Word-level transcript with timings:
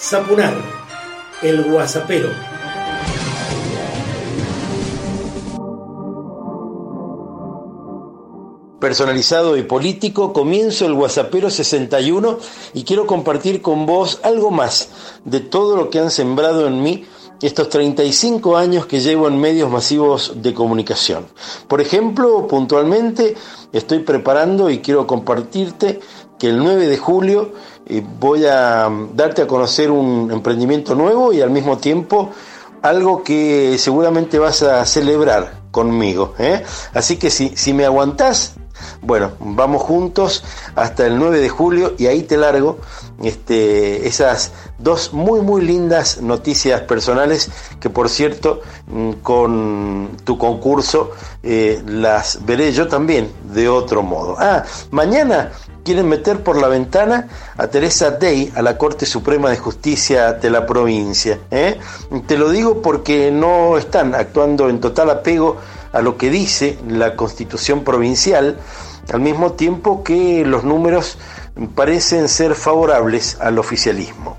Zapunar, 0.00 0.54
el 1.42 1.64
guasapero. 1.64 2.30
personalizado 8.80 9.56
y 9.56 9.64
político, 9.64 10.32
comienzo 10.32 10.86
el 10.86 10.92
WhatsAppero 10.92 11.50
61 11.50 12.38
y 12.74 12.84
quiero 12.84 13.06
compartir 13.06 13.60
con 13.60 13.86
vos 13.86 14.20
algo 14.22 14.52
más 14.52 14.90
de 15.24 15.40
todo 15.40 15.76
lo 15.76 15.90
que 15.90 15.98
han 15.98 16.12
sembrado 16.12 16.68
en 16.68 16.80
mí 16.80 17.04
estos 17.42 17.68
35 17.68 18.56
años 18.56 18.86
que 18.86 19.00
llevo 19.00 19.28
en 19.28 19.38
medios 19.38 19.70
masivos 19.70 20.32
de 20.36 20.54
comunicación. 20.54 21.26
Por 21.68 21.80
ejemplo, 21.80 22.46
puntualmente 22.48 23.36
estoy 23.72 24.00
preparando 24.00 24.70
y 24.70 24.78
quiero 24.78 25.06
compartirte 25.06 26.00
que 26.38 26.48
el 26.48 26.58
9 26.58 26.86
de 26.86 26.96
julio 26.96 27.52
eh, 27.86 28.02
voy 28.18 28.46
a 28.46 28.88
darte 29.14 29.42
a 29.42 29.46
conocer 29.46 29.90
un 29.90 30.30
emprendimiento 30.30 30.94
nuevo 30.94 31.32
y 31.32 31.40
al 31.40 31.50
mismo 31.50 31.78
tiempo 31.78 32.30
algo 32.82 33.22
que 33.22 33.76
seguramente 33.78 34.38
vas 34.38 34.62
a 34.62 34.84
celebrar 34.86 35.62
conmigo. 35.70 36.34
¿eh? 36.38 36.62
Así 36.94 37.16
que 37.16 37.30
si, 37.30 37.56
si 37.56 37.72
me 37.72 37.84
aguantás, 37.84 38.54
bueno, 39.00 39.32
vamos 39.40 39.82
juntos 39.82 40.44
hasta 40.74 41.06
el 41.06 41.18
9 41.18 41.40
de 41.40 41.48
julio 41.48 41.94
y 41.98 42.06
ahí 42.06 42.22
te 42.22 42.36
largo 42.36 42.78
este, 43.22 44.06
esas 44.06 44.52
dos 44.78 45.12
muy 45.12 45.40
muy 45.40 45.62
lindas 45.62 46.20
noticias 46.22 46.80
personales 46.82 47.50
que 47.80 47.90
por 47.90 48.08
cierto 48.08 48.60
mm, 48.86 49.12
con 49.22 50.10
tu 50.24 50.38
concurso 50.38 51.10
eh, 51.42 51.82
las 51.86 52.44
veré 52.44 52.72
yo 52.72 52.88
también 52.88 53.32
de 53.52 53.68
otro 53.68 54.02
modo. 54.02 54.36
Ah, 54.38 54.64
mañana 54.90 55.50
quieren 55.84 56.08
meter 56.08 56.42
por 56.42 56.60
la 56.60 56.68
ventana 56.68 57.28
a 57.56 57.66
Teresa 57.68 58.10
Day 58.10 58.52
a 58.54 58.62
la 58.62 58.76
Corte 58.76 59.06
Suprema 59.06 59.50
de 59.50 59.56
Justicia 59.56 60.34
de 60.34 60.50
la 60.50 60.66
provincia. 60.66 61.38
¿eh? 61.50 61.78
Te 62.26 62.36
lo 62.36 62.50
digo 62.50 62.82
porque 62.82 63.30
no 63.30 63.78
están 63.78 64.14
actuando 64.14 64.68
en 64.68 64.80
total 64.80 65.10
apego 65.10 65.56
a 65.92 66.02
lo 66.02 66.16
que 66.16 66.30
dice 66.30 66.78
la 66.88 67.16
constitución 67.16 67.84
provincial, 67.84 68.58
al 69.12 69.20
mismo 69.20 69.52
tiempo 69.52 70.04
que 70.04 70.44
los 70.44 70.64
números 70.64 71.16
parecen 71.74 72.28
ser 72.28 72.54
favorables 72.54 73.38
al 73.40 73.58
oficialismo. 73.58 74.37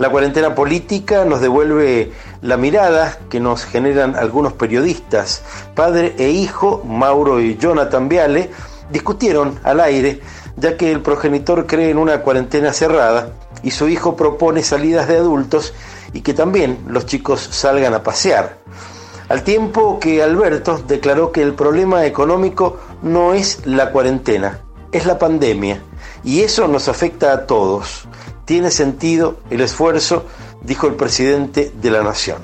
La 0.00 0.10
cuarentena 0.10 0.54
política 0.54 1.24
nos 1.24 1.40
devuelve 1.40 2.10
la 2.42 2.56
mirada 2.56 3.18
que 3.28 3.38
nos 3.38 3.64
generan 3.64 4.16
algunos 4.16 4.54
periodistas. 4.54 5.42
Padre 5.76 6.14
e 6.18 6.30
hijo, 6.30 6.82
Mauro 6.84 7.38
y 7.38 7.56
Jonathan 7.56 8.08
Viale, 8.08 8.50
discutieron 8.90 9.60
al 9.62 9.78
aire, 9.78 10.20
ya 10.56 10.76
que 10.76 10.90
el 10.90 11.02
progenitor 11.02 11.66
cree 11.66 11.90
en 11.90 11.98
una 11.98 12.22
cuarentena 12.22 12.72
cerrada 12.72 13.34
y 13.62 13.70
su 13.70 13.88
hijo 13.88 14.16
propone 14.16 14.64
salidas 14.64 15.06
de 15.06 15.18
adultos 15.18 15.74
y 16.12 16.22
que 16.22 16.34
también 16.34 16.78
los 16.88 17.06
chicos 17.06 17.40
salgan 17.52 17.94
a 17.94 18.02
pasear 18.02 18.58
al 19.30 19.44
tiempo 19.44 20.00
que 20.00 20.24
Alberto 20.24 20.82
declaró 20.88 21.30
que 21.30 21.40
el 21.40 21.54
problema 21.54 22.04
económico 22.04 22.78
no 23.00 23.32
es 23.32 23.64
la 23.64 23.92
cuarentena, 23.92 24.58
es 24.90 25.06
la 25.06 25.20
pandemia, 25.20 25.80
y 26.24 26.40
eso 26.40 26.66
nos 26.66 26.88
afecta 26.88 27.32
a 27.32 27.46
todos. 27.46 28.08
Tiene 28.50 28.72
sentido 28.72 29.36
el 29.48 29.60
esfuerzo, 29.60 30.24
dijo 30.60 30.88
el 30.88 30.96
presidente 30.96 31.70
de 31.72 31.88
la 31.88 32.02
Nación. 32.02 32.38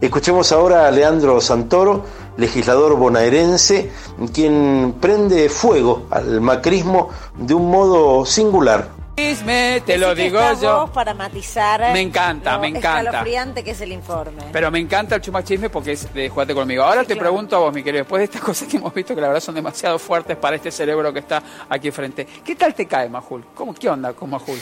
Escuchemos 0.00 0.50
ahora 0.50 0.88
a 0.88 0.90
Leandro 0.90 1.40
Santoro, 1.40 2.04
legislador 2.36 2.96
bonaerense, 2.96 3.92
quien 4.34 4.96
prende 5.00 5.48
fuego 5.48 6.08
al 6.10 6.40
macrismo 6.40 7.10
de 7.36 7.54
un 7.54 7.70
modo 7.70 8.26
singular 8.26 8.88
te 9.14 9.98
lo 9.98 10.16
digo 10.16 10.40
yo. 10.60 10.90
para 10.92 11.14
matizar. 11.14 11.92
Me 11.92 12.00
encanta, 12.00 12.58
me 12.58 12.66
encanta. 12.66 13.22
que 13.62 13.70
es 13.70 13.80
el 13.82 13.92
informe. 13.92 14.42
Pero 14.50 14.68
me 14.72 14.80
encanta 14.80 15.14
el 15.14 15.20
chumachisme 15.20 15.70
porque 15.70 15.92
es 15.92 16.12
de 16.12 16.28
jugate 16.28 16.54
conmigo. 16.54 16.82
Ahora 16.82 17.04
te 17.04 17.14
pregunto 17.14 17.54
a 17.54 17.60
vos, 17.60 17.72
mi 17.72 17.84
querido, 17.84 18.02
después 18.02 18.18
de 18.18 18.24
estas 18.24 18.40
cosas 18.42 18.66
que 18.66 18.78
hemos 18.78 18.92
visto 18.92 19.14
que 19.14 19.20
la 19.20 19.28
verdad 19.28 19.40
son 19.40 19.54
demasiado 19.54 20.00
fuertes 20.00 20.36
para 20.36 20.56
este 20.56 20.72
cerebro 20.72 21.12
que 21.12 21.20
está 21.20 21.40
aquí 21.68 21.92
frente, 21.92 22.26
¿qué 22.44 22.56
tal 22.56 22.74
te 22.74 22.86
cae, 22.86 23.08
Majul? 23.08 23.44
¿Cómo, 23.54 23.72
¿Qué 23.72 23.88
onda 23.88 24.12
con 24.12 24.28
Majul? 24.28 24.58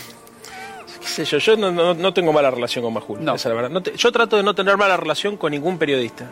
¿Qué 1.00 1.06
sé 1.06 1.24
yo? 1.24 1.38
Yo 1.38 1.56
no, 1.56 2.14
tengo 2.14 2.32
mala 2.32 2.50
relación 2.50 2.84
con 2.84 2.92
Majul. 2.92 3.24
No. 3.24 3.34
Esa 3.34 3.48
la 3.48 3.54
verdad. 3.54 3.82
yo 3.96 4.12
trato 4.12 4.36
de 4.36 4.42
no 4.42 4.54
tener 4.54 4.76
mala 4.76 4.96
relación 4.96 5.36
con 5.36 5.52
ningún 5.52 5.78
periodista. 5.78 6.28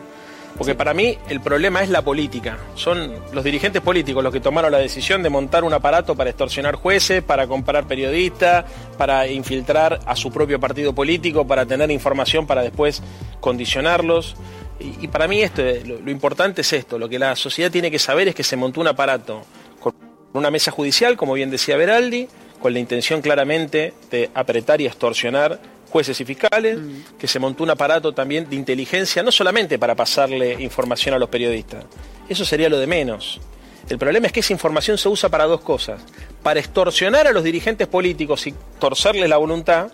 Porque 0.57 0.75
para 0.75 0.93
mí 0.93 1.17
el 1.29 1.39
problema 1.39 1.81
es 1.83 1.89
la 1.89 2.01
política. 2.01 2.57
Son 2.75 3.13
los 3.31 3.43
dirigentes 3.43 3.81
políticos 3.81 4.23
los 4.23 4.33
que 4.33 4.41
tomaron 4.41 4.71
la 4.71 4.79
decisión 4.79 5.23
de 5.23 5.29
montar 5.29 5.63
un 5.63 5.73
aparato 5.73 6.15
para 6.15 6.31
extorsionar 6.31 6.75
jueces, 6.75 7.23
para 7.23 7.47
comprar 7.47 7.87
periodistas, 7.87 8.65
para 8.97 9.25
infiltrar 9.27 9.99
a 10.05 10.15
su 10.15 10.31
propio 10.31 10.59
partido 10.59 10.93
político, 10.93 11.47
para 11.47 11.65
tener 11.65 11.89
información 11.91 12.45
para 12.45 12.61
después 12.61 13.01
condicionarlos. 13.39 14.35
Y, 14.81 15.07
para 15.07 15.27
mí 15.27 15.41
esto, 15.41 15.61
lo, 15.85 15.99
lo 15.99 16.11
importante 16.11 16.61
es 16.61 16.73
esto. 16.73 16.97
Lo 16.97 17.07
que 17.09 17.19
la 17.19 17.35
sociedad 17.35 17.71
tiene 17.71 17.91
que 17.91 17.99
saber 17.99 18.29
es 18.29 18.35
que 18.35 18.43
se 18.43 18.55
montó 18.55 18.81
un 18.81 18.87
aparato 18.87 19.43
con 19.79 19.93
una 20.33 20.51
mesa 20.51 20.71
judicial, 20.71 21.15
como 21.15 21.33
bien 21.33 21.51
decía 21.51 21.77
Beraldi, 21.77 22.27
con 22.59 22.73
la 22.73 22.79
intención 22.79 23.21
claramente 23.21 23.93
de 24.11 24.29
apretar 24.33 24.81
y 24.81 24.85
extorsionar 24.85 25.59
jueces 25.89 26.19
y 26.21 26.25
fiscales, 26.25 26.77
mm. 26.77 27.17
que 27.17 27.27
se 27.27 27.39
montó 27.39 27.63
un 27.63 27.71
aparato 27.71 28.13
también 28.13 28.49
de 28.49 28.55
inteligencia, 28.55 29.23
no 29.23 29.31
solamente 29.31 29.79
para 29.79 29.95
pasarle 29.95 30.61
información 30.61 31.15
a 31.15 31.19
los 31.19 31.29
periodistas, 31.29 31.85
eso 32.27 32.45
sería 32.45 32.69
lo 32.69 32.77
de 32.77 32.87
menos. 32.87 33.41
El 33.89 33.97
problema 33.97 34.27
es 34.27 34.33
que 34.33 34.41
esa 34.41 34.53
información 34.53 34.97
se 34.99 35.09
usa 35.09 35.29
para 35.29 35.45
dos 35.45 35.61
cosas, 35.61 36.01
para 36.43 36.59
extorsionar 36.59 37.27
a 37.27 37.31
los 37.31 37.43
dirigentes 37.43 37.87
políticos 37.87 38.45
y 38.45 38.53
torcerles 38.79 39.27
la 39.27 39.37
voluntad 39.37 39.91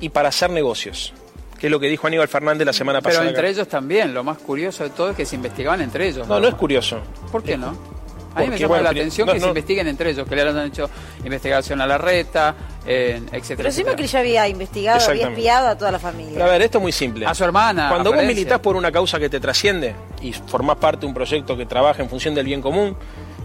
y 0.00 0.08
para 0.08 0.30
hacer 0.30 0.48
negocios, 0.48 1.12
que 1.58 1.66
es 1.66 1.70
lo 1.70 1.78
que 1.78 1.88
dijo 1.88 2.06
Aníbal 2.06 2.28
Fernández 2.28 2.64
la 2.66 2.72
semana 2.72 3.02
pasada. 3.02 3.20
Pero 3.20 3.30
entre 3.36 3.50
ellos 3.50 3.68
también, 3.68 4.14
lo 4.14 4.24
más 4.24 4.38
curioso 4.38 4.82
de 4.82 4.90
todo 4.90 5.10
es 5.10 5.16
que 5.16 5.26
se 5.26 5.36
investigaban 5.36 5.82
entre 5.82 6.08
ellos. 6.08 6.26
No, 6.26 6.40
no, 6.40 6.48
es 6.48 6.54
curioso. 6.54 7.02
¿Por 7.30 7.42
qué 7.42 7.58
no? 7.58 7.93
A 8.34 8.40
mí 8.40 8.48
me 8.48 8.58
llama 8.58 8.80
la 8.80 8.90
atención 8.90 9.28
que 9.28 9.40
se 9.40 9.46
investiguen 9.46 9.88
entre 9.88 10.10
ellos, 10.10 10.26
que 10.26 10.34
le 10.34 10.42
han 10.42 10.66
hecho 10.66 10.88
investigación 11.24 11.80
a 11.80 11.86
la 11.86 11.98
reta, 11.98 12.54
eh, 12.86 13.20
etcétera. 13.32 13.70
Pero 13.74 13.96
que 13.96 14.06
ya 14.06 14.18
había 14.18 14.48
investigado, 14.48 15.08
había 15.08 15.28
espiado 15.28 15.68
a 15.68 15.78
toda 15.78 15.92
la 15.92 15.98
familia. 15.98 16.44
a 16.44 16.48
ver, 16.48 16.62
esto 16.62 16.78
es 16.78 16.82
muy 16.82 16.92
simple. 16.92 17.26
A 17.26 17.34
su 17.34 17.44
hermana. 17.44 17.88
Cuando 17.88 18.12
vos 18.12 18.24
militás 18.24 18.60
por 18.60 18.76
una 18.76 18.90
causa 18.90 19.18
que 19.18 19.28
te 19.28 19.40
trasciende 19.40 19.94
y 20.20 20.32
formás 20.32 20.76
parte 20.76 21.00
de 21.02 21.06
un 21.06 21.14
proyecto 21.14 21.56
que 21.56 21.66
trabaja 21.66 22.02
en 22.02 22.08
función 22.08 22.34
del 22.34 22.46
bien 22.46 22.60
común, 22.60 22.96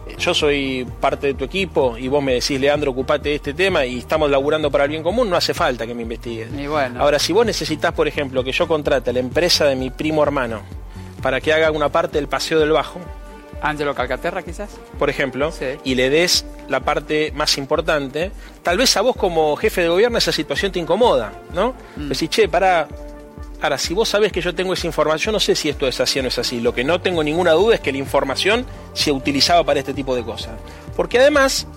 eh, 0.08 0.16
yo 0.18 0.34
soy 0.34 0.88
parte 1.00 1.28
de 1.28 1.34
tu 1.36 1.46
equipo 1.46 1.98
y 1.98 2.08
vos 2.08 2.24
me 2.24 2.34
decís, 2.34 2.60
Leandro, 2.60 2.92
ocupate 2.92 3.30
de 3.30 3.36
este 3.36 3.54
tema 3.54 3.86
y 3.86 4.00
estamos 4.00 4.30
laburando 4.30 4.72
para 4.72 4.86
el 4.86 4.90
bien 4.90 5.04
común, 5.04 5.30
no 5.30 5.36
hace 5.36 5.54
falta 5.54 5.86
que 5.86 5.94
me 5.94 6.02
investigues. 6.04 6.50
Ahora, 6.98 7.20
si 7.20 7.32
vos 7.34 7.46
necesitas, 7.46 7.94
por 7.94 8.08
ejemplo, 8.08 8.44
que 8.44 8.52
yo 8.52 8.68
contrate 8.68 9.12
a 9.12 9.14
la 9.14 9.20
empresa 9.20 9.66
de 9.66 9.76
mi 9.76 9.90
primo 9.90 10.24
hermano 10.24 10.62
para 11.22 11.42
que 11.42 11.54
haga 11.54 11.72
una 11.72 11.90
parte 11.90 12.18
del 12.18 12.28
paseo 12.28 12.60
del 12.60 12.72
Bajo, 12.72 13.00
Angelo 13.62 13.94
Calcaterra 13.96 14.42
quizás. 14.44 14.70
Por 14.98 15.10
ejemplo, 15.10 15.52
y 15.84 15.96
le 15.96 16.10
des 16.10 16.46
la 16.68 16.80
parte 16.82 17.32
más 17.36 17.58
importante, 17.58 18.32
tal 18.64 18.78
vez 18.78 18.96
a 18.98 19.02
vos 19.02 19.16
como 19.16 19.56
jefe 19.56 19.82
de 19.82 19.90
gobierno 19.90 20.18
esa 20.18 20.32
situación 20.32 20.72
te 20.72 20.80
incomoda, 20.80 21.34
¿no? 21.54 21.76
Mm. 21.96 22.10
Decís, 22.10 22.30
che, 22.30 22.48
para... 22.48 22.88
Ahora, 23.62 23.78
si 23.78 23.94
vos 23.94 24.08
sabés 24.08 24.32
que 24.32 24.40
yo 24.40 24.56
tengo 24.56 24.72
esa 24.72 24.88
información, 24.88 25.34
no 25.34 25.40
sé 25.40 25.54
si 25.54 25.68
esto 25.68 25.86
es 25.86 26.00
así 26.00 26.20
o 26.20 26.22
no 26.22 26.30
es 26.30 26.40
así. 26.40 26.62
Lo 26.62 26.74
que 26.74 26.86
no 26.86 27.02
tengo 27.02 27.22
ninguna 27.22 27.52
duda 27.52 27.76
es 27.76 27.82
que 27.82 27.92
la 27.92 27.98
información 27.98 28.66
se 28.94 29.12
utilizaba 29.12 29.66
para 29.66 29.80
este 29.80 29.94
tipo 29.94 30.16
de 30.16 30.24
cosas. 30.24 30.54
Porque 30.96 31.20
además, 31.20 31.68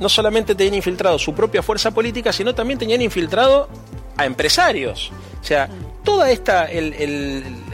no 0.00 0.08
solamente 0.08 0.54
tenían 0.54 0.76
infiltrado 0.76 1.18
su 1.18 1.34
propia 1.34 1.62
fuerza 1.62 1.90
política, 1.90 2.32
sino 2.32 2.54
también 2.54 2.78
tenían 2.78 3.02
infiltrado 3.02 3.68
a 4.16 4.24
empresarios. 4.24 5.12
O 5.42 5.44
sea, 5.44 5.66
mm. 5.66 6.04
toda 6.04 6.30
esta, 6.30 6.64
el, 6.64 6.94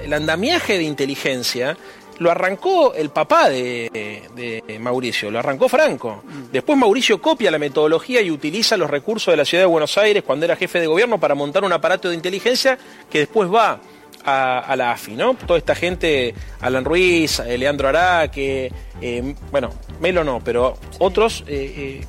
el 0.04 0.12
andamiaje 0.12 0.76
de 0.76 0.84
inteligencia 0.84 1.76
lo 2.18 2.30
arrancó 2.30 2.94
el 2.94 3.10
papá 3.10 3.48
de, 3.48 4.62
Mauricio, 4.80 5.30
lo 5.30 5.38
arrancó 5.38 5.68
Franco. 5.68 6.22
Después 6.52 6.78
Mauricio 6.78 7.20
copia 7.20 7.50
la 7.50 7.58
metodología 7.58 8.20
y 8.20 8.30
utiliza 8.30 8.76
los 8.76 8.90
recursos 8.90 9.32
de 9.32 9.36
la 9.36 9.44
ciudad 9.44 9.62
de 9.62 9.66
Buenos 9.66 9.96
Aires 9.98 10.22
cuando 10.22 10.44
era 10.44 10.56
jefe 10.56 10.80
de 10.80 10.86
gobierno 10.86 11.18
para 11.18 11.34
montar 11.34 11.64
un 11.64 11.72
aparato 11.72 12.08
de 12.08 12.14
inteligencia 12.14 12.78
que 13.10 13.20
después 13.20 13.52
va 13.52 13.80
a, 14.24 14.74
la 14.76 14.92
AFI, 14.92 15.12
¿no? 15.12 15.34
Toda 15.34 15.58
esta 15.58 15.74
gente, 15.74 16.34
Alan 16.60 16.84
Ruiz, 16.84 17.40
eh, 17.40 17.58
Leandro 17.58 17.88
Araque, 17.88 18.72
eh, 19.00 19.34
bueno, 19.50 19.70
Melo 20.00 20.24
no, 20.24 20.40
pero 20.42 20.78
otros, 20.98 21.44
eh, 21.46 22.04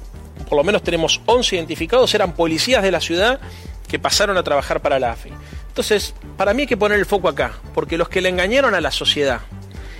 por 0.47 0.57
lo 0.57 0.63
menos 0.63 0.81
tenemos 0.81 1.21
11 1.25 1.57
identificados, 1.57 2.13
eran 2.13 2.33
policías 2.33 2.83
de 2.83 2.91
la 2.91 3.01
ciudad 3.01 3.39
que 3.87 3.99
pasaron 3.99 4.37
a 4.37 4.43
trabajar 4.43 4.81
para 4.81 4.99
la 4.99 5.11
AFI. 5.11 5.31
Entonces, 5.67 6.13
para 6.37 6.53
mí 6.53 6.61
hay 6.61 6.67
que 6.67 6.77
poner 6.77 6.97
el 6.97 7.05
foco 7.05 7.27
acá, 7.27 7.53
porque 7.73 7.97
los 7.97 8.07
que 8.07 8.21
le 8.21 8.29
engañaron 8.29 8.75
a 8.75 8.81
la 8.81 8.91
sociedad, 8.91 9.41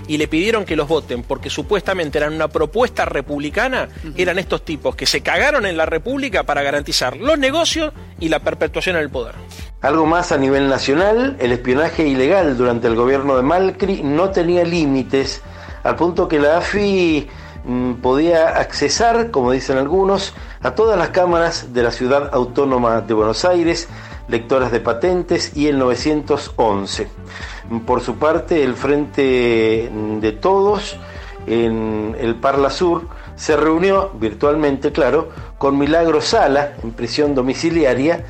y 0.08 0.18
le 0.18 0.28
pidieron 0.28 0.66
que 0.66 0.76
los 0.76 0.88
voten 0.88 1.24
porque 1.24 1.50
supuestamente 1.50 2.18
eran 2.18 2.34
una 2.34 2.48
propuesta 2.48 3.06
republicana, 3.06 3.90
eran 4.16 4.40
estos 4.40 4.64
tipos 4.64 4.96
que 4.96 5.06
se 5.06 5.22
cagaron 5.22 5.66
en 5.66 5.78
la 5.78 5.86
República 5.86 6.44
para 6.44 6.62
garantizar 6.62 7.18
los 7.18 7.38
negocios 7.38 7.94
y 8.20 8.30
la 8.30 8.40
perpetuación 8.40 8.96
en 8.96 9.04
el 9.04 9.10
poder. 9.10 9.36
Algo 9.82 10.06
más 10.06 10.32
a 10.32 10.38
nivel 10.38 10.68
nacional, 10.68 11.38
el 11.40 11.52
espionaje 11.52 12.08
ilegal 12.08 12.58
durante 12.58 12.88
el 12.88 12.96
gobierno 12.96 13.38
de 13.38 13.44
Malcri 13.44 14.02
no 14.04 14.30
tenía 14.30 14.64
límites, 14.64 15.42
al 15.84 15.96
punto 15.96 16.28
que 16.28 16.40
la 16.40 16.58
AFI 16.58 17.28
mm, 17.64 17.94
podía 17.96 18.58
accesar, 18.58 19.30
como 19.30 19.52
dicen 19.52 19.78
algunos, 19.78 20.34
a 20.62 20.74
todas 20.74 20.98
las 20.98 21.10
cámaras 21.10 21.74
de 21.74 21.84
la 21.84 21.92
ciudad 21.92 22.30
autónoma 22.34 23.02
de 23.02 23.14
Buenos 23.14 23.46
Aires, 23.46 23.88
lectoras 24.28 24.72
de 24.72 24.80
patentes 24.80 25.56
y 25.56 25.68
el 25.68 25.78
911. 25.78 27.08
Por 27.86 28.02
su 28.02 28.16
parte, 28.16 28.64
el 28.64 28.76
Frente 28.76 29.90
de 30.22 30.32
Todos 30.34 30.98
en 31.48 32.16
el 32.20 32.36
Parla 32.36 32.70
Sur 32.70 33.08
se 33.36 33.56
reunió 33.56 34.12
virtualmente, 34.20 34.92
claro, 34.92 35.30
con 35.58 35.78
Milagro 35.78 36.22
Sala 36.22 36.74
en 36.84 36.92
prisión 36.92 37.36
domiciliaria 37.36 38.26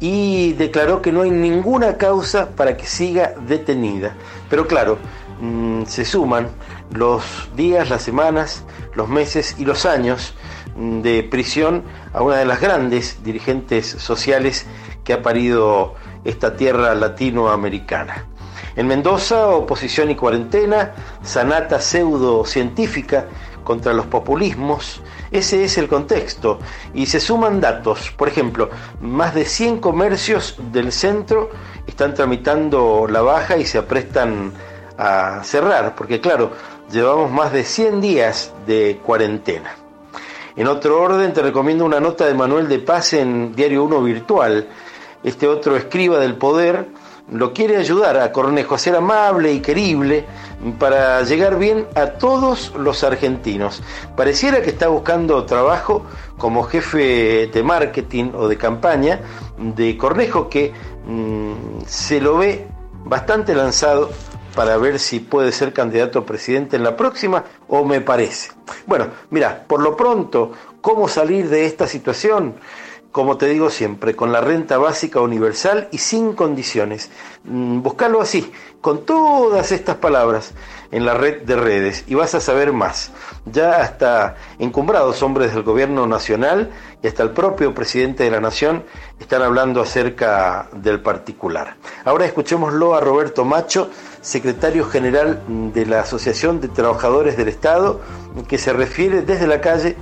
y 0.00 0.52
declaró 0.52 1.02
que 1.02 1.12
no 1.12 1.22
hay 1.22 1.30
ninguna 1.30 1.96
causa 1.96 2.50
para 2.50 2.76
que 2.76 2.86
siga 2.86 3.34
detenida. 3.46 4.14
Pero 4.48 4.66
claro, 4.66 4.98
mm, 5.40 5.84
se 5.84 6.04
suman 6.04 6.48
los 6.92 7.22
días, 7.56 7.90
las 7.90 8.02
semanas, 8.02 8.64
los 8.94 9.08
meses 9.08 9.56
y 9.58 9.64
los 9.64 9.86
años 9.86 10.34
mm, 10.76 11.00
de 11.00 11.22
prisión 11.24 11.82
a 12.12 12.22
una 12.22 12.36
de 12.36 12.46
las 12.46 12.60
grandes 12.60 13.22
dirigentes 13.24 13.86
sociales 13.86 14.66
que 15.08 15.14
ha 15.14 15.22
parido 15.22 15.94
esta 16.22 16.54
tierra 16.54 16.94
latinoamericana. 16.94 18.26
En 18.76 18.86
Mendoza, 18.86 19.48
oposición 19.48 20.10
y 20.10 20.16
cuarentena, 20.16 20.92
sanata 21.22 21.80
pseudocientífica 21.80 23.24
contra 23.64 23.94
los 23.94 24.04
populismos. 24.04 25.00
Ese 25.30 25.64
es 25.64 25.78
el 25.78 25.88
contexto. 25.88 26.58
Y 26.92 27.06
se 27.06 27.20
suman 27.20 27.58
datos. 27.58 28.10
Por 28.18 28.28
ejemplo, 28.28 28.68
más 29.00 29.34
de 29.34 29.46
100 29.46 29.80
comercios 29.80 30.56
del 30.72 30.92
centro 30.92 31.48
están 31.86 32.12
tramitando 32.12 33.06
la 33.08 33.22
baja 33.22 33.56
y 33.56 33.64
se 33.64 33.78
aprestan 33.78 34.52
a 34.98 35.42
cerrar, 35.42 35.94
porque 35.94 36.20
claro, 36.20 36.50
llevamos 36.92 37.30
más 37.30 37.50
de 37.50 37.64
100 37.64 38.02
días 38.02 38.52
de 38.66 39.00
cuarentena. 39.02 39.74
En 40.54 40.66
otro 40.66 41.00
orden, 41.00 41.32
te 41.32 41.40
recomiendo 41.40 41.86
una 41.86 41.98
nota 41.98 42.26
de 42.26 42.34
Manuel 42.34 42.68
de 42.68 42.80
Paz 42.80 43.14
en 43.14 43.54
Diario 43.54 43.84
1 43.84 44.02
Virtual. 44.02 44.68
Este 45.24 45.46
otro 45.48 45.76
escriba 45.76 46.18
del 46.18 46.36
poder 46.36 46.86
lo 47.30 47.52
quiere 47.52 47.76
ayudar 47.76 48.16
a 48.16 48.32
Cornejo 48.32 48.74
a 48.74 48.78
ser 48.78 48.96
amable 48.96 49.52
y 49.52 49.60
querible 49.60 50.24
para 50.78 51.22
llegar 51.22 51.58
bien 51.58 51.86
a 51.94 52.06
todos 52.12 52.72
los 52.74 53.04
argentinos. 53.04 53.82
Pareciera 54.16 54.62
que 54.62 54.70
está 54.70 54.88
buscando 54.88 55.44
trabajo 55.44 56.06
como 56.38 56.62
jefe 56.64 57.50
de 57.52 57.62
marketing 57.62 58.30
o 58.34 58.48
de 58.48 58.56
campaña 58.56 59.20
de 59.58 59.96
Cornejo 59.98 60.48
que 60.48 60.72
mm, 61.06 61.82
se 61.86 62.20
lo 62.20 62.38
ve 62.38 62.66
bastante 63.04 63.54
lanzado 63.54 64.10
para 64.54 64.76
ver 64.76 64.98
si 64.98 65.20
puede 65.20 65.52
ser 65.52 65.72
candidato 65.72 66.20
a 66.20 66.26
presidente 66.26 66.76
en 66.76 66.82
la 66.82 66.96
próxima 66.96 67.44
o 67.68 67.84
me 67.84 68.00
parece. 68.00 68.50
Bueno, 68.86 69.08
mira, 69.30 69.64
por 69.68 69.80
lo 69.80 69.96
pronto, 69.96 70.52
¿cómo 70.80 71.08
salir 71.08 71.48
de 71.48 71.66
esta 71.66 71.86
situación? 71.86 72.54
Como 73.12 73.38
te 73.38 73.46
digo 73.46 73.70
siempre, 73.70 74.14
con 74.14 74.32
la 74.32 74.40
renta 74.40 74.78
básica 74.78 75.20
universal 75.20 75.88
y 75.90 75.98
sin 75.98 76.34
condiciones. 76.34 77.10
Mm, 77.44 77.80
buscalo 77.80 78.20
así, 78.20 78.52
con 78.80 79.06
todas 79.06 79.72
estas 79.72 79.96
palabras 79.96 80.52
en 80.90 81.04
la 81.04 81.14
red 81.14 81.42
de 81.42 81.56
redes 81.56 82.04
y 82.06 82.14
vas 82.14 82.34
a 82.34 82.40
saber 82.40 82.72
más. 82.72 83.10
Ya 83.46 83.80
hasta 83.80 84.36
encumbrados 84.58 85.22
hombres 85.22 85.54
del 85.54 85.62
gobierno 85.62 86.06
nacional 86.06 86.70
y 87.02 87.06
hasta 87.06 87.22
el 87.22 87.30
propio 87.30 87.74
presidente 87.74 88.24
de 88.24 88.30
la 88.30 88.40
nación 88.40 88.84
están 89.18 89.42
hablando 89.42 89.80
acerca 89.80 90.68
del 90.72 91.00
particular. 91.00 91.76
Ahora 92.04 92.26
escuchémoslo 92.26 92.94
a 92.94 93.00
Roberto 93.00 93.44
Macho, 93.44 93.90
secretario 94.20 94.84
general 94.84 95.42
de 95.72 95.86
la 95.86 96.00
Asociación 96.00 96.60
de 96.60 96.68
Trabajadores 96.68 97.36
del 97.36 97.48
Estado, 97.48 98.00
que 98.48 98.58
se 98.58 98.72
refiere 98.72 99.22
desde 99.22 99.46
la 99.46 99.60
calle 99.60 99.96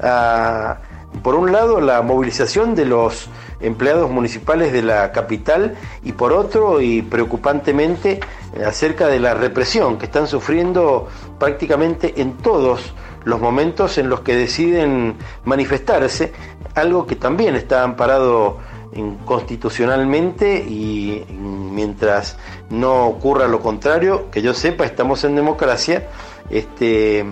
a 0.00 0.78
por 1.22 1.34
un 1.34 1.52
lado, 1.52 1.80
la 1.80 2.02
movilización 2.02 2.74
de 2.74 2.84
los 2.84 3.28
empleados 3.60 4.10
municipales 4.10 4.72
de 4.72 4.82
la 4.82 5.12
capital 5.12 5.74
y 6.02 6.12
por 6.12 6.32
otro, 6.32 6.80
y 6.80 7.02
preocupantemente, 7.02 8.20
acerca 8.66 9.06
de 9.06 9.20
la 9.20 9.34
represión 9.34 9.98
que 9.98 10.06
están 10.06 10.26
sufriendo 10.26 11.08
prácticamente 11.38 12.20
en 12.20 12.38
todos 12.38 12.92
los 13.24 13.40
momentos 13.40 13.98
en 13.98 14.08
los 14.08 14.20
que 14.20 14.34
deciden 14.34 15.16
manifestarse, 15.44 16.32
algo 16.74 17.06
que 17.06 17.16
también 17.16 17.54
está 17.54 17.84
amparado 17.84 18.58
constitucionalmente 19.24 20.58
y 20.58 21.24
mientras 21.30 22.36
no 22.68 23.06
ocurra 23.06 23.48
lo 23.48 23.60
contrario, 23.60 24.30
que 24.30 24.42
yo 24.42 24.52
sepa, 24.52 24.84
estamos 24.84 25.24
en 25.24 25.34
democracia, 25.36 26.08
este, 26.50 27.24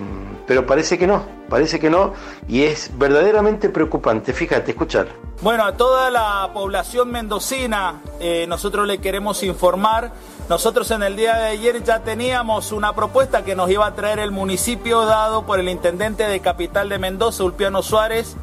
pero 0.47 0.65
parece 0.65 0.97
que 0.97 1.05
no, 1.05 1.40
parece 1.51 1.81
que 1.81 1.89
no, 1.89 2.13
y 2.47 2.63
es 2.63 2.97
verdaderamente 2.97 3.67
preocupante. 3.69 4.31
Fíjate, 4.31 4.71
escuchar. 4.71 5.09
Bueno, 5.41 5.65
a 5.65 5.75
toda 5.75 6.09
la 6.09 6.49
población 6.53 7.11
mendocina, 7.11 8.01
eh, 8.21 8.45
nosotros 8.47 8.87
le 8.87 8.99
queremos 8.99 9.43
informar. 9.43 10.13
Nosotros 10.47 10.89
en 10.91 11.03
el 11.03 11.17
día 11.17 11.35
de 11.35 11.47
ayer 11.49 11.83
ya 11.83 11.99
teníamos 11.99 12.71
una 12.71 12.93
propuesta 12.93 13.43
que 13.43 13.53
nos 13.53 13.69
iba 13.69 13.85
a 13.85 13.93
traer 13.95 14.19
el 14.19 14.31
municipio 14.31 15.03
dado 15.05 15.45
por 15.45 15.59
el 15.59 15.67
intendente 15.67 16.25
de 16.25 16.39
Capital 16.39 16.87
de 16.87 16.99
Mendoza, 16.99 17.43
Ulpiano 17.43 17.81
Suárez, 17.81 18.37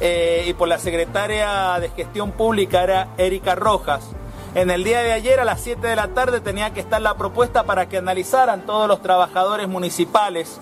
eh, 0.00 0.44
y 0.48 0.52
por 0.54 0.66
la 0.66 0.78
secretaria 0.78 1.78
de 1.80 1.90
Gestión 1.90 2.32
Pública, 2.32 2.82
era 2.82 3.08
Erika 3.18 3.54
Rojas. 3.54 4.10
En 4.56 4.70
el 4.70 4.82
día 4.82 5.02
de 5.02 5.12
ayer 5.12 5.38
a 5.38 5.44
las 5.44 5.60
7 5.60 5.86
de 5.86 5.94
la 5.94 6.08
tarde 6.08 6.40
tenía 6.40 6.72
que 6.72 6.80
estar 6.80 7.00
la 7.00 7.14
propuesta 7.14 7.62
para 7.64 7.88
que 7.88 7.98
analizaran 7.98 8.66
todos 8.66 8.88
los 8.88 9.00
trabajadores 9.00 9.68
municipales 9.68 10.60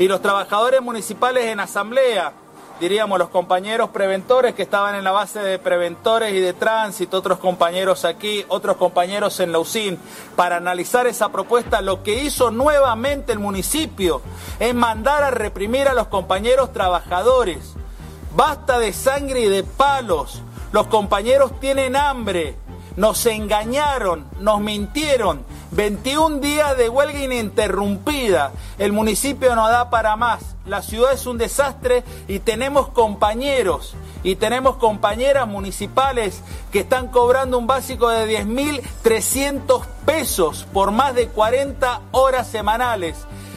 y 0.00 0.08
los 0.08 0.22
trabajadores 0.22 0.80
municipales 0.80 1.44
en 1.44 1.60
asamblea, 1.60 2.32
diríamos 2.80 3.18
los 3.18 3.28
compañeros 3.28 3.90
preventores 3.90 4.54
que 4.54 4.62
estaban 4.62 4.94
en 4.94 5.04
la 5.04 5.10
base 5.10 5.40
de 5.40 5.58
preventores 5.58 6.32
y 6.32 6.40
de 6.40 6.54
tránsito, 6.54 7.18
otros 7.18 7.38
compañeros 7.38 8.06
aquí, 8.06 8.42
otros 8.48 8.78
compañeros 8.78 9.40
en 9.40 9.52
la 9.52 9.58
UCIN, 9.58 9.98
para 10.36 10.56
analizar 10.56 11.06
esa 11.06 11.28
propuesta, 11.28 11.82
lo 11.82 12.02
que 12.02 12.24
hizo 12.24 12.50
nuevamente 12.50 13.32
el 13.32 13.40
municipio 13.40 14.22
es 14.58 14.74
mandar 14.74 15.22
a 15.22 15.30
reprimir 15.30 15.86
a 15.86 15.92
los 15.92 16.06
compañeros 16.06 16.72
trabajadores. 16.72 17.74
Basta 18.34 18.78
de 18.78 18.94
sangre 18.94 19.40
y 19.40 19.48
de 19.50 19.64
palos. 19.64 20.40
Los 20.72 20.86
compañeros 20.86 21.60
tienen 21.60 21.94
hambre. 21.94 22.56
Nos 22.96 23.26
engañaron, 23.26 24.24
nos 24.38 24.60
mintieron. 24.62 25.44
21 25.72 26.38
días 26.38 26.76
de 26.76 26.88
huelga 26.88 27.22
ininterrumpida. 27.22 28.52
El 28.78 28.92
municipio 28.92 29.54
no 29.54 29.68
da 29.68 29.90
para 29.90 30.16
más. 30.16 30.56
La 30.66 30.82
ciudad 30.82 31.12
es 31.12 31.26
un 31.26 31.38
desastre 31.38 32.04
y 32.28 32.40
tenemos 32.40 32.88
compañeros 32.88 33.94
y 34.22 34.36
tenemos 34.36 34.76
compañeras 34.76 35.46
municipales 35.46 36.42
que 36.72 36.80
están 36.80 37.08
cobrando 37.08 37.58
un 37.58 37.66
básico 37.66 38.08
de 38.08 38.44
10.300 38.44 39.84
pesos 40.04 40.66
por 40.72 40.90
más 40.90 41.14
de 41.14 41.28
40 41.28 42.00
horas 42.12 42.48
semanales. 42.48 43.16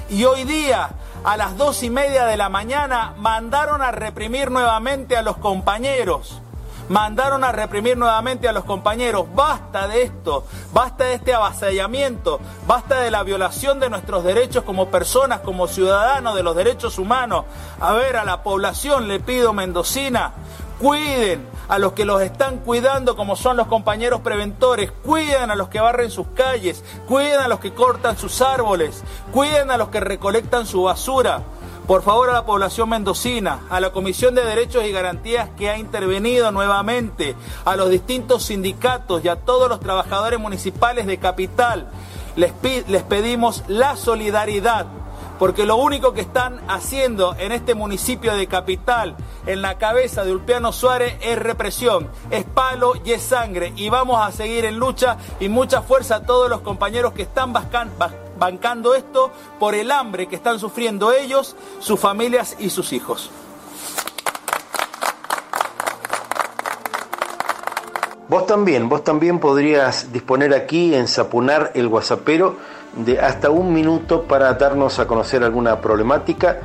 Y 0.10 0.26
hoy 0.26 0.44
día 0.44 0.92
a 1.24 1.38
las 1.38 1.58
dos 1.58 1.84
y 1.84 1.90
media 1.90 2.26
de 2.26 2.38
la 2.38 2.50
mañana 2.50 3.14
mandaron 3.18 3.82
a 3.82 3.92
reprimir 3.92 4.52
nuevamente 4.52 5.18
a 5.18 5.22
los 5.22 5.38
compañeros. 5.38 6.42
Mandaron 6.90 7.44
a 7.44 7.52
reprimir 7.52 7.98
nuevamente 7.98 8.48
a 8.48 8.52
los 8.52 8.66
compañeros. 8.66 9.26
Basta 9.34 9.88
de 9.88 10.04
esto, 10.04 10.46
basta 10.74 11.06
de 11.06 11.16
este 11.16 11.34
avasallamiento, 11.34 12.40
basta 12.68 13.00
de 13.00 13.12
la 13.12 13.24
violación 13.24 13.80
de 13.80 13.90
nuestros 13.90 14.24
derechos 14.24 14.64
como 14.64 14.90
personas, 14.90 15.40
como 15.40 15.68
ciudadanos, 15.68 16.36
de 16.36 16.44
los 16.44 16.56
derechos 16.56 16.98
humanos. 16.98 17.46
A 17.80 17.94
ver, 17.94 18.18
a 18.18 18.26
la 18.26 18.44
población 18.44 19.08
le 19.08 19.20
pido 19.20 19.54
mendocina, 19.54 20.34
cuiden 20.80 21.48
a 21.70 21.80
los 21.80 21.94
que 21.94 22.06
los 22.06 22.22
están 22.22 22.58
cuidando 22.60 23.16
como 23.16 23.36
son 23.36 23.56
los 23.58 23.68
compañeros 23.68 24.20
preventores, 24.22 24.92
cuiden 24.92 25.50
a 25.50 25.56
los 25.56 25.70
que 25.70 25.80
barren 25.80 26.12
sus 26.12 26.28
calles, 26.36 26.84
cuiden 27.08 27.40
a 27.40 27.48
los 27.48 27.60
que 27.60 27.74
cortan 27.74 28.18
sus 28.18 28.42
árboles, 28.42 29.04
cuiden 29.32 29.72
a 29.72 29.78
los 29.78 29.90
que 29.90 30.02
recolectan 30.02 30.66
su 30.66 30.84
basura. 30.84 31.42
Por 31.88 32.02
favor 32.02 32.30
a 32.30 32.34
la 32.34 32.46
población 32.46 32.88
mendocina, 32.88 33.60
a 33.70 33.82
la 33.82 33.92
Comisión 33.92 34.36
de 34.36 34.46
Derechos 34.46 34.86
y 34.86 34.92
Garantías 34.94 35.50
que 35.58 35.70
ha 35.70 35.78
intervenido 35.78 36.50
nuevamente, 36.54 37.36
a 37.66 37.76
los 37.76 37.90
distintos 37.90 38.46
sindicatos 38.46 39.26
y 39.26 39.28
a 39.28 39.36
todos 39.36 39.68
los 39.68 39.82
trabajadores 39.82 40.40
municipales 40.40 41.06
de 41.06 41.18
Capital, 41.18 41.90
les, 42.38 42.54
pedimos 43.04 43.64
la 43.68 43.98
solidaridad 43.98 44.88
porque 45.40 45.66
lo 45.66 45.76
único 45.76 46.14
que 46.14 46.22
están 46.22 46.62
haciendo 46.70 47.36
en 47.38 47.52
este 47.52 47.76
municipio 47.76 48.34
de 48.34 48.48
capital, 48.48 49.18
en 49.46 49.62
la 49.62 49.78
cabeza 49.78 50.24
de 50.24 50.32
Ulpiano 50.32 50.72
Suárez, 50.72 51.18
es 51.22 51.38
represión, 51.38 52.08
es 52.32 52.46
palo 52.46 52.94
y 53.04 53.12
es 53.12 53.24
sangre. 53.24 53.74
Y 53.76 53.90
vamos 53.90 54.26
a 54.26 54.32
seguir 54.32 54.64
en 54.64 54.78
lucha 54.78 55.18
y 55.42 55.50
mucha 55.50 55.82
fuerza 55.82 56.18
a 56.18 56.24
todos 56.24 56.50
los 56.50 56.62
compañeros 56.62 57.12
que 57.12 57.24
están 57.24 57.52
bancando 58.38 58.96
esto 58.96 59.32
por 59.60 59.76
el 59.76 59.92
hambre 59.92 60.28
que 60.28 60.36
están 60.36 60.60
sufriendo 60.60 61.12
ellos, 61.12 61.56
sus 61.80 62.00
familias 62.00 62.56
y 62.60 62.70
sus 62.70 62.94
hijos. 62.94 63.32
Vos 68.28 68.48
también, 68.48 68.90
vos 68.90 69.04
también 69.04 69.40
podrías 69.40 70.12
disponer 70.12 70.54
aquí 70.54 70.96
en 70.96 71.08
Sapunar 71.08 71.72
el 71.76 71.88
Guasapero 71.88 72.56
de 72.96 73.20
hasta 73.20 73.50
un 73.50 73.74
minuto 73.74 74.24
para 74.24 74.54
darnos 74.54 75.00
a 75.00 75.08
conocer 75.08 75.44
alguna 75.44 75.82
problemática 75.82 76.60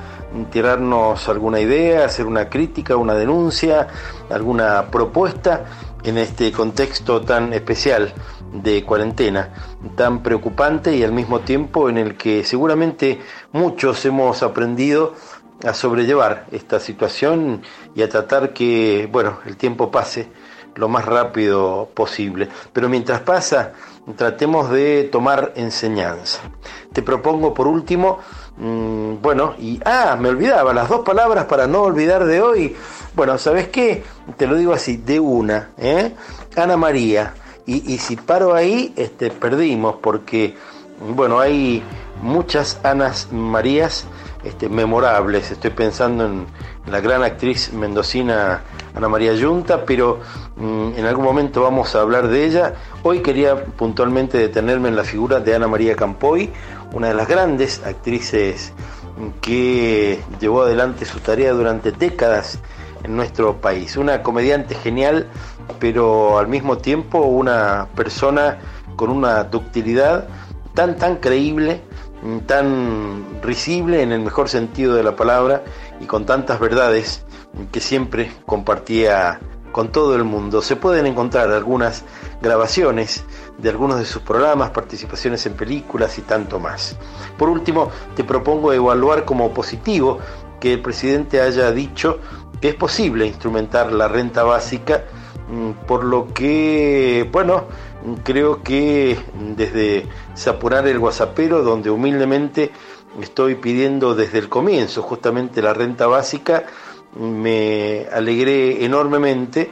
tirarnos 0.50 1.28
alguna 1.28 1.60
idea, 1.60 2.04
hacer 2.04 2.26
una 2.26 2.48
crítica, 2.48 2.96
una 2.96 3.14
denuncia, 3.14 3.88
alguna 4.30 4.86
propuesta 4.90 5.64
en 6.08 6.18
este 6.18 6.50
contexto 6.52 7.20
tan 7.20 7.52
especial 7.52 8.12
de 8.52 8.82
cuarentena, 8.84 9.52
tan 9.94 10.22
preocupante 10.22 10.96
y 10.96 11.04
al 11.04 11.12
mismo 11.12 11.40
tiempo 11.40 11.88
en 11.88 11.98
el 11.98 12.16
que 12.16 12.44
seguramente 12.44 13.20
muchos 13.52 14.04
hemos 14.06 14.42
aprendido 14.42 15.14
a 15.66 15.74
sobrellevar 15.74 16.46
esta 16.50 16.80
situación 16.80 17.62
y 17.94 18.02
a 18.02 18.08
tratar 18.08 18.52
que, 18.52 19.08
bueno, 19.10 19.40
el 19.44 19.56
tiempo 19.56 19.90
pase 19.90 20.28
lo 20.74 20.88
más 20.88 21.04
rápido 21.04 21.88
posible. 21.94 22.48
Pero 22.72 22.88
mientras 22.88 23.20
pasa, 23.20 23.72
tratemos 24.16 24.70
de 24.70 25.08
tomar 25.10 25.52
enseñanza. 25.56 26.40
Te 26.92 27.02
propongo 27.02 27.52
por 27.52 27.66
último, 27.66 28.18
mm, 28.56 29.14
bueno, 29.20 29.54
y, 29.58 29.80
ah, 29.84 30.16
me 30.18 30.28
olvidaba, 30.28 30.72
las 30.72 30.88
dos 30.88 31.00
palabras 31.00 31.44
para 31.44 31.66
no 31.66 31.82
olvidar 31.82 32.24
de 32.24 32.40
hoy. 32.40 32.76
Bueno, 33.14 33.38
¿sabes 33.38 33.68
qué? 33.68 34.04
Te 34.36 34.46
lo 34.46 34.56
digo 34.56 34.72
así, 34.72 34.96
de 34.96 35.20
una, 35.20 35.70
¿eh? 35.76 36.14
Ana 36.56 36.76
María. 36.76 37.34
Y, 37.66 37.92
y 37.92 37.98
si 37.98 38.16
paro 38.16 38.54
ahí, 38.54 38.94
este, 38.96 39.30
perdimos, 39.30 39.96
porque, 40.00 40.56
bueno, 41.14 41.38
hay 41.40 41.82
muchas 42.22 42.80
Anas 42.82 43.28
Marías 43.30 44.06
este, 44.48 44.68
memorables. 44.68 45.50
Estoy 45.50 45.70
pensando 45.70 46.24
en 46.24 46.46
la 46.90 47.00
gran 47.00 47.22
actriz 47.22 47.72
mendocina 47.72 48.62
Ana 48.94 49.08
María 49.08 49.34
Yunta, 49.34 49.84
pero 49.84 50.20
mm, 50.56 50.92
en 50.96 51.04
algún 51.04 51.24
momento 51.24 51.62
vamos 51.62 51.94
a 51.94 52.00
hablar 52.00 52.28
de 52.28 52.46
ella. 52.46 52.74
Hoy 53.02 53.20
quería 53.20 53.64
puntualmente 53.64 54.38
detenerme 54.38 54.88
en 54.88 54.96
la 54.96 55.04
figura 55.04 55.40
de 55.40 55.54
Ana 55.54 55.68
María 55.68 55.94
Campoy, 55.96 56.50
una 56.92 57.08
de 57.08 57.14
las 57.14 57.28
grandes 57.28 57.82
actrices 57.84 58.72
que 59.40 60.20
llevó 60.40 60.62
adelante 60.62 61.04
su 61.04 61.20
tarea 61.20 61.52
durante 61.52 61.92
décadas 61.92 62.58
en 63.04 63.16
nuestro 63.16 63.60
país. 63.60 63.96
Una 63.96 64.22
comediante 64.22 64.74
genial, 64.74 65.26
pero 65.78 66.38
al 66.38 66.48
mismo 66.48 66.78
tiempo 66.78 67.18
una 67.18 67.88
persona 67.94 68.58
con 68.96 69.10
una 69.10 69.44
ductilidad 69.44 70.26
tan 70.74 70.96
tan 70.96 71.16
creíble 71.16 71.82
tan 72.46 73.40
risible 73.42 74.02
en 74.02 74.12
el 74.12 74.20
mejor 74.20 74.48
sentido 74.48 74.94
de 74.94 75.02
la 75.02 75.16
palabra 75.16 75.62
y 76.00 76.06
con 76.06 76.26
tantas 76.26 76.58
verdades 76.58 77.24
que 77.72 77.80
siempre 77.80 78.32
compartía 78.46 79.40
con 79.72 79.92
todo 79.92 80.16
el 80.16 80.24
mundo. 80.24 80.62
Se 80.62 80.76
pueden 80.76 81.06
encontrar 81.06 81.50
algunas 81.50 82.04
grabaciones 82.40 83.24
de 83.58 83.68
algunos 83.68 83.98
de 83.98 84.04
sus 84.04 84.22
programas, 84.22 84.70
participaciones 84.70 85.44
en 85.46 85.54
películas 85.54 86.18
y 86.18 86.22
tanto 86.22 86.58
más. 86.58 86.96
Por 87.36 87.48
último, 87.48 87.90
te 88.16 88.24
propongo 88.24 88.72
evaluar 88.72 89.24
como 89.24 89.52
positivo 89.52 90.18
que 90.60 90.74
el 90.74 90.82
presidente 90.82 91.40
haya 91.40 91.70
dicho 91.70 92.18
que 92.60 92.70
es 92.70 92.74
posible 92.74 93.26
instrumentar 93.26 93.92
la 93.92 94.08
renta 94.08 94.42
básica, 94.42 95.04
mm, 95.48 95.86
por 95.86 96.04
lo 96.04 96.32
que, 96.32 97.28
bueno, 97.30 97.64
creo 98.16 98.62
que 98.62 99.18
desde 99.56 100.06
Zapurar 100.36 100.86
el 100.86 100.98
Guasapero, 100.98 101.62
donde 101.62 101.90
humildemente 101.90 102.70
estoy 103.20 103.56
pidiendo 103.56 104.14
desde 104.14 104.38
el 104.38 104.48
comienzo 104.48 105.02
justamente 105.02 105.62
la 105.62 105.74
renta 105.74 106.06
básica, 106.06 106.64
me 107.18 108.06
alegré 108.12 108.84
enormemente 108.84 109.70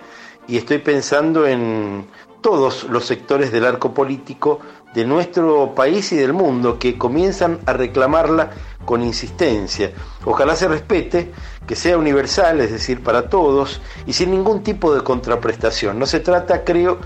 y 0.48 0.56
estoy 0.56 0.78
pensando 0.78 1.46
en 1.46 2.06
todos 2.46 2.84
los 2.84 3.04
sectores 3.04 3.50
del 3.50 3.66
arco 3.66 3.92
político 3.92 4.60
de 4.94 5.04
nuestro 5.04 5.74
país 5.74 6.12
y 6.12 6.16
del 6.16 6.32
mundo 6.32 6.78
que 6.78 6.96
comienzan 6.96 7.58
a 7.66 7.72
reclamarla 7.72 8.50
con 8.84 9.02
insistencia. 9.02 9.90
Ojalá 10.24 10.54
se 10.54 10.68
respete, 10.68 11.32
que 11.66 11.74
sea 11.74 11.98
universal, 11.98 12.60
es 12.60 12.70
decir, 12.70 13.02
para 13.02 13.28
todos 13.28 13.80
y 14.06 14.12
sin 14.12 14.30
ningún 14.30 14.62
tipo 14.62 14.94
de 14.94 15.00
contraprestación. 15.00 15.98
No 15.98 16.06
se 16.06 16.20
trata, 16.20 16.62
creo, 16.62 16.98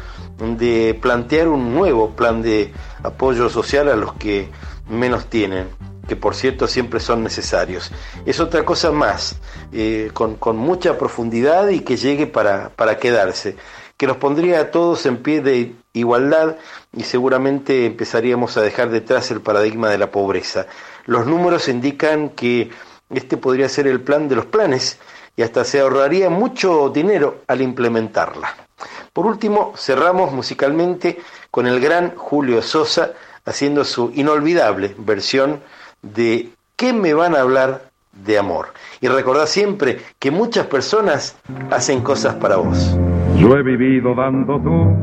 de 0.59 0.99
plantear 1.01 1.49
un 1.49 1.75
nuevo 1.75 2.11
plan 2.11 2.43
de 2.43 2.75
apoyo 3.03 3.49
social 3.49 3.89
a 3.89 3.97
los 3.97 4.13
que 4.13 4.51
menos 4.91 5.25
tienen, 5.31 5.69
que 6.07 6.17
por 6.17 6.35
cierto 6.35 6.67
siempre 6.67 7.01
son 7.01 7.23
necesarios. 7.23 7.91
Es 8.27 8.41
otra 8.41 8.63
cosa 8.67 8.91
más, 8.91 9.37
eh, 9.73 10.11
con, 10.13 10.57
mucha 10.59 10.99
profundidad 10.99 11.71
y 11.71 11.81
que 11.81 11.97
llegue 11.97 12.27
para, 12.27 12.69
para 12.77 12.99
quedarse, 12.99 13.57
que 14.01 14.07
nos 14.07 14.17
pondría 14.17 14.61
a 14.61 14.71
todos 14.71 15.05
en 15.05 15.19
pie 15.19 15.43
de 15.43 15.75
igualdad 15.93 16.57
y 16.97 17.03
seguramente 17.03 17.85
empezaríamos 17.85 18.57
a 18.57 18.63
dejar 18.63 18.89
detrás 18.89 19.31
el 19.31 19.43
paradigma 19.43 19.91
de 19.91 19.99
la 19.99 20.11
pobreza. 20.11 20.67
Los 21.05 21.27
números 21.27 21.69
indican 21.69 22.31
que 22.31 22.71
este 23.11 23.37
podría 23.37 23.69
ser 23.69 23.87
el 23.87 24.01
plan 24.01 24.27
de 24.27 24.37
los 24.37 24.47
planes 24.47 24.99
y 25.37 25.43
hasta 25.43 25.65
se 25.65 25.81
ahorraría 25.81 26.31
mucho 26.31 26.89
dinero 26.89 27.43
al 27.47 27.61
implementarla. 27.61 28.57
Por 29.13 29.27
último, 29.27 29.75
cerramos 29.77 30.33
musicalmente 30.33 31.21
con 31.51 31.67
el 31.67 31.79
gran 31.79 32.17
Julio 32.17 32.63
Sosa 32.63 33.13
haciendo 33.45 33.85
su 33.85 34.13
inolvidable 34.15 34.95
versión 34.97 35.61
de 36.01 36.49
¿Qué 36.75 36.95
me 36.95 37.13
van 37.13 37.37
a 37.37 37.43
hablar 37.43 37.91
de 38.13 38.39
amor? 38.39 38.73
Y 39.03 39.09
recordad 39.09 39.45
siempre 39.45 40.01
que 40.19 40.31
muchas 40.31 40.65
personas 40.69 41.37
hacen 41.71 42.01
cosas 42.01 42.37
para 42.37 42.57
vos. 42.57 42.97
Yo 43.41 43.57
he 43.57 43.63
vivido 43.63 44.15
dando 44.15 44.61
tú, 44.61 44.95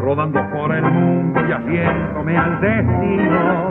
rodando 0.00 0.40
por 0.54 0.74
el 0.74 0.82
mundo 0.82 1.38
y 1.46 1.52
haciéndome 1.52 2.34
al 2.34 2.60
destino. 2.62 3.70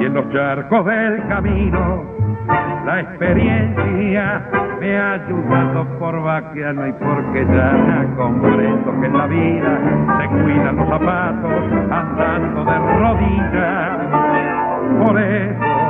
Y 0.00 0.04
en 0.04 0.14
los 0.14 0.32
charcos 0.32 0.86
del 0.86 1.26
camino, 1.26 2.04
la 2.86 3.00
experiencia 3.00 4.48
me 4.78 4.96
ha 4.96 5.14
ayudado 5.14 5.84
por 5.98 6.22
vaquiano 6.22 6.86
y 6.86 6.92
porque 6.92 7.44
ya 7.44 8.06
comprendo 8.16 9.00
que 9.00 9.06
en 9.06 9.18
la 9.18 9.26
vida 9.26 9.80
se 10.20 10.28
cuidan 10.28 10.76
los 10.76 10.88
zapatos 10.88 11.52
andando 11.90 12.64
de 12.64 12.78
rodillas. 13.00 13.98
Por 15.04 15.20
eso 15.20 15.84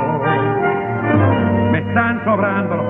me 1.71 1.77
están 1.77 2.23
sobrando 2.23 2.75
los 2.75 2.84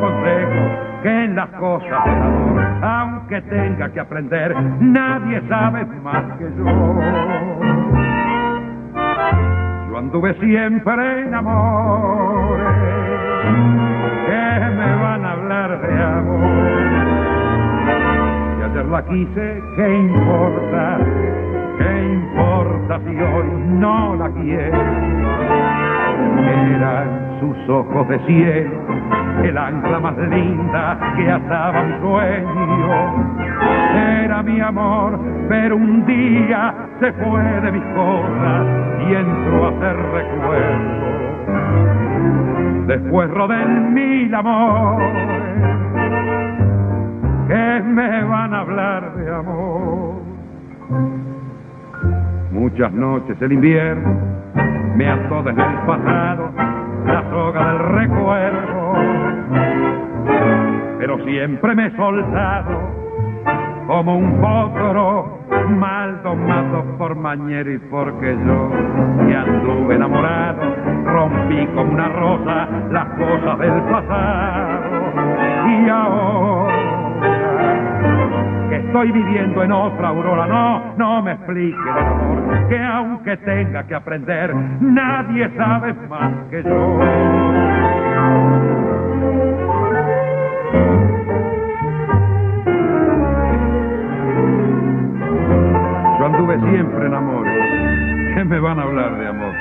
que 1.06 1.26
en 1.26 1.36
las 1.36 1.50
cosas 1.50 1.92
amor, 2.04 2.64
aunque 2.82 3.40
tenga 3.44 3.92
que 3.94 4.00
aprender, 4.00 4.56
nadie 4.82 5.40
sabe 5.48 5.86
más 6.04 6.24
que 6.40 6.46
yo. 6.58 6.66
Yo 9.88 9.98
anduve 10.00 10.34
siempre 10.40 11.22
en 11.22 11.36
amores 11.36 12.74
que 14.26 14.66
me 14.78 14.96
van 14.96 15.26
a 15.26 15.32
hablar 15.34 15.80
de 15.80 16.04
amor. 16.04 16.72
Y 18.58 18.64
ayer 18.64 18.86
la 18.86 19.06
quise, 19.06 19.62
¿qué 19.76 19.96
importa? 19.96 20.98
¿Qué 21.78 22.04
importa 22.16 23.00
si 23.06 23.16
hoy 23.22 23.48
no 23.80 24.16
la 24.16 24.30
quiero? 24.32 24.82
Eran 26.76 27.38
sus 27.42 27.70
ojos 27.70 28.08
de 28.10 28.18
cielo, 28.26 28.82
el 29.44 29.58
ancla 29.58 30.00
más 30.00 30.18
linda 30.18 30.98
que 31.16 31.32
ataba 31.32 31.82
un 31.82 32.02
sueño. 32.02 33.36
Era 34.24 34.44
mi 34.44 34.60
amor, 34.60 35.20
pero 35.50 35.76
un 35.76 36.06
día 36.06 36.74
se 37.00 37.12
fue 37.14 37.44
de 37.62 37.72
mis 37.72 37.84
cosas 37.94 38.66
y 39.08 39.14
entró 39.14 39.68
a 39.68 39.72
ser 39.80 39.96
recuerdo 39.98 41.06
después 42.88 43.30
roden 43.32 43.94
mil 43.94 44.34
amores 44.34 45.14
que 47.48 47.82
me 47.84 48.24
van 48.24 48.54
a 48.54 48.60
hablar 48.60 49.16
de 49.16 49.34
amor. 49.34 50.16
Muchas 52.52 52.92
noches 52.94 53.42
el 53.42 53.54
invierno 53.54 54.16
me 54.96 55.10
ató 55.10 55.44
desde 55.44 55.62
el 55.62 55.78
pasado 55.86 56.52
siempre 61.24 61.76
me 61.76 61.88
he 61.88 61.92
soltado 61.92 63.06
como 63.88 64.18
un 64.18 64.42
potro 64.42 65.40
mal 65.78 66.22
tomado 66.24 66.84
por 66.98 67.16
mañero 67.16 67.72
y 67.72 67.78
porque 67.78 68.38
yo 68.46 68.72
que 69.28 69.36
anduve 69.36 69.96
enamorado 69.96 70.62
rompí 71.06 71.66
como 71.68 71.94
una 71.94 72.10
rosa 72.10 72.68
las 72.92 73.06
cosas 73.10 73.60
del 73.60 73.82
pasado. 73.84 74.80
Y 75.70 75.90
ahora 75.90 76.76
que 78.70 78.76
estoy 78.78 79.12
viviendo 79.12 79.64
en 79.64 79.72
otra 79.72 80.08
aurora 80.10 80.48
no, 80.48 80.96
no 80.98 81.22
me 81.22 81.34
explique 81.34 81.78
el 81.78 81.98
amor 81.98 82.68
que 82.68 82.80
aunque 82.80 83.38
tenga 83.38 83.84
que 83.84 83.96
aprender 83.96 84.56
nadie 84.82 85.50
sabe 85.56 85.94
más 86.10 86.32
que 86.50 86.64
yo 86.64 87.00
siempre 96.70 97.06
en 97.06 97.14
amores. 97.14 97.54
¿Qué 98.36 98.44
me 98.44 98.60
van 98.60 98.80
a 98.80 98.84
hablar 98.84 99.18
de 99.18 99.28
amor? 99.28 99.54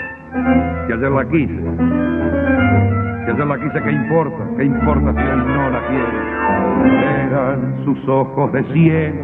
Que 0.87 0.93
ayer 0.95 1.11
la 1.11 1.25
quise, 1.27 1.55
que 3.27 3.37
yo 3.39 3.45
la 3.45 3.59
quise, 3.59 3.83
¿qué 3.83 3.93
importa? 3.93 4.45
¿Qué 4.57 4.65
importa 4.65 5.13
si 5.13 5.21
él 5.21 5.47
no 5.47 5.71
la 5.71 5.81
quiere? 5.87 7.27
Eran 7.27 7.85
sus 7.85 8.09
ojos 8.09 8.53
de 8.53 8.65
cielo, 8.73 9.23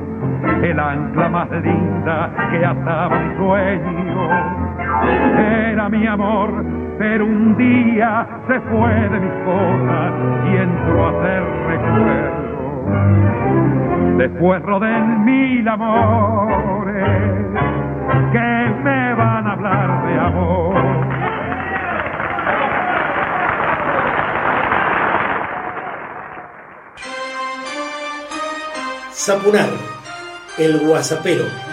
el 0.63 0.79
ancla 0.79 1.29
más 1.29 1.51
linda 1.51 2.31
que 2.51 2.65
ataba 2.65 3.19
mi 3.19 3.37
sueño. 3.37 4.31
Era 5.39 5.89
mi 5.89 6.07
amor, 6.07 6.65
pero 6.99 7.25
un 7.27 7.57
día 7.57 8.27
se 8.47 8.61
fue 8.61 8.95
de 9.09 9.21
mis 9.21 9.33
cosas 9.45 10.13
y 10.47 10.57
entró 10.57 11.09
a 11.09 11.23
ser 11.23 11.43
recuerdo. 11.69 12.40
Después 14.19 14.63
rodé 14.63 15.01
mil 15.01 15.67
amores 15.67 17.09
que 18.33 18.75
me 18.83 19.15
van 19.15 19.47
a 19.47 19.53
hablar 19.53 20.07
de 20.07 20.21
amor. 20.21 20.75
Zapunar, 29.13 29.69
el 30.59 30.87
guasapero. 30.87 31.70